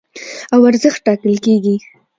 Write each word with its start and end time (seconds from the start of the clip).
او 0.53 0.59
ارزښت 0.69 0.99
ټاکل 1.05 1.33
کېږي. 1.45 1.75